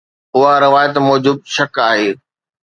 اها 0.37 0.53
روايت 0.65 0.93
موجب 1.07 1.37
شڪ 1.57 1.73
آهي 1.89 2.09